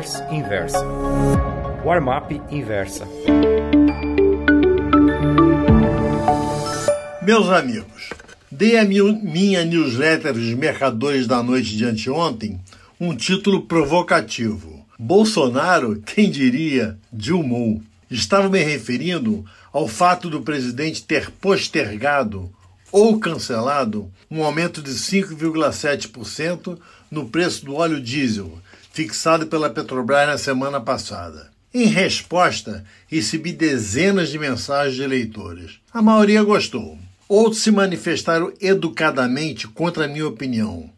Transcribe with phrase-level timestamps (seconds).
[0.00, 0.84] newsletters Inversa.
[1.84, 3.06] Warmap Inversa.
[7.22, 8.10] Meus amigos,
[8.50, 12.58] dei a minha newsletter Os Mercadores da Noite de anteontem
[12.98, 14.86] um título provocativo.
[14.98, 17.80] Bolsonaro, quem diria, Dilma.
[18.10, 22.50] Estava me referindo ao fato do presidente ter postergado
[22.92, 26.78] ou cancelado um aumento de 5,7%
[27.10, 28.58] no preço do óleo diesel,
[28.92, 31.50] fixado pela Petrobras na semana passada.
[31.72, 35.78] Em resposta, recebi dezenas de mensagens de eleitores.
[35.92, 36.98] A maioria gostou.
[37.28, 40.90] Outros se manifestaram educadamente contra a minha opinião.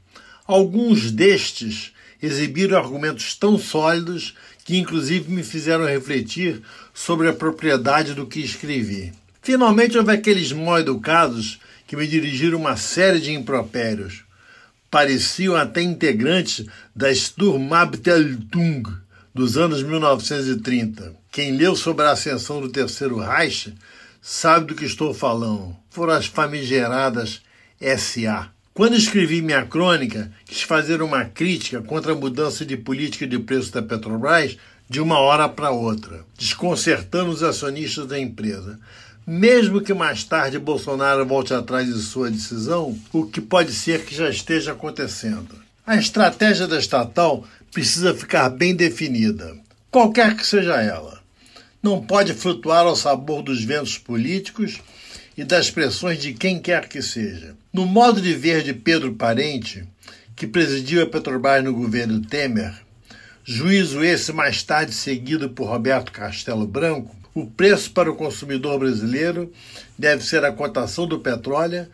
[0.47, 6.63] Alguns destes exibiram argumentos tão sólidos que, inclusive, me fizeram refletir
[6.95, 9.13] sobre a propriedade do que escrevi.
[9.43, 11.61] Finalmente, houve aqueles mal educados
[11.93, 14.25] que me dirigiram uma série de impropérios.
[14.91, 16.65] Pareciam até integrantes
[16.97, 18.83] da Sturmabteilung
[19.35, 21.15] dos anos 1930.
[21.31, 23.75] Quem leu sobre a ascensão do Terceiro Reich
[24.23, 25.77] sabe do que estou falando.
[25.91, 27.43] Foram as famigeradas
[27.99, 28.49] SA.
[28.73, 33.71] Quando escrevi minha crônica, quis fazer uma crítica contra a mudança de política de preço
[33.71, 34.57] da Petrobras
[34.89, 38.81] de uma hora para outra, desconcertando os acionistas da empresa.
[39.27, 44.15] Mesmo que mais tarde Bolsonaro volte atrás de sua decisão, o que pode ser que
[44.15, 45.55] já esteja acontecendo.
[45.87, 49.57] A estratégia da estatal precisa ficar bem definida,
[49.93, 51.21] qualquer que seja ela.
[51.81, 54.81] Não pode flutuar ao sabor dos ventos políticos
[55.37, 57.55] e das pressões de quem quer que seja.
[57.73, 59.85] No modo de ver de Pedro Parente,
[60.35, 62.75] que presidiu a Petrobras no governo Temer,
[63.45, 69.53] juízo esse mais tarde seguido por Roberto Castelo Branco, o preço para o consumidor brasileiro
[69.99, 71.87] deve ser a cotação do petróleo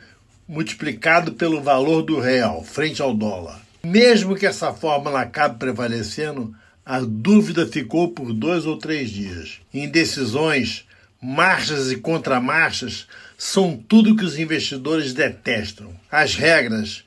[0.48, 3.60] multiplicado pelo valor do real frente ao dólar.
[3.84, 9.60] Mesmo que essa fórmula acabe prevalecendo, a dúvida ficou por dois ou três dias.
[9.72, 10.86] Indecisões,
[11.20, 15.92] marchas e contramarchas são tudo que os investidores detestam.
[16.10, 17.04] As regras,